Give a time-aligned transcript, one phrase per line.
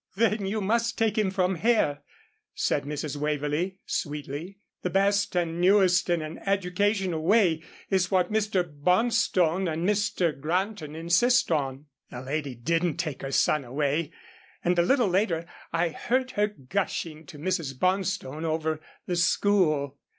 [0.15, 1.99] "Then you must take him from here,"
[2.55, 3.17] said Mrs.
[3.17, 4.57] Waverlee sweetly.
[4.81, 8.63] "The best and newest in an educational way is what Mr.
[8.63, 10.31] Bonstone and Mr.
[10.41, 14.09] Granton insist on." The lady didn't take her son away,
[14.65, 17.77] and a little later I heard her gushing to Mrs.
[17.77, 19.99] Bonstone over the school.